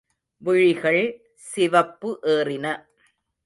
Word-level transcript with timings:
விழிகள் 0.41 1.03
சிவப்பு 1.35 2.19
ஏறின. 2.27 2.65